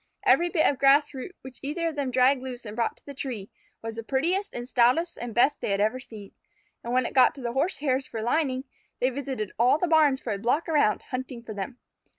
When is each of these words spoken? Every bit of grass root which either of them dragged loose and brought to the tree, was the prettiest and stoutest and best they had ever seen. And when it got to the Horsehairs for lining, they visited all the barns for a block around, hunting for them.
Every 0.25 0.49
bit 0.49 0.65
of 0.65 0.79
grass 0.79 1.13
root 1.13 1.35
which 1.43 1.59
either 1.61 1.89
of 1.89 1.95
them 1.95 2.09
dragged 2.09 2.41
loose 2.41 2.65
and 2.65 2.75
brought 2.75 2.97
to 2.97 3.05
the 3.05 3.13
tree, 3.13 3.51
was 3.83 3.97
the 3.97 4.03
prettiest 4.03 4.51
and 4.51 4.67
stoutest 4.67 5.15
and 5.15 5.31
best 5.35 5.61
they 5.61 5.69
had 5.69 5.79
ever 5.79 5.99
seen. 5.99 6.31
And 6.83 6.91
when 6.91 7.05
it 7.05 7.13
got 7.13 7.35
to 7.35 7.41
the 7.41 7.53
Horsehairs 7.53 8.07
for 8.07 8.23
lining, 8.23 8.63
they 8.99 9.11
visited 9.11 9.51
all 9.59 9.77
the 9.77 9.87
barns 9.87 10.19
for 10.19 10.33
a 10.33 10.39
block 10.39 10.67
around, 10.67 11.03
hunting 11.11 11.43
for 11.43 11.53
them. 11.53 11.77